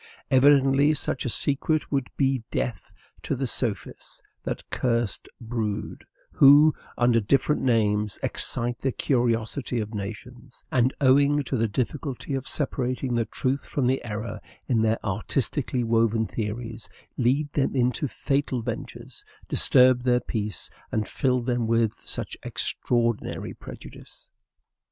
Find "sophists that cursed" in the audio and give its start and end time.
3.45-5.29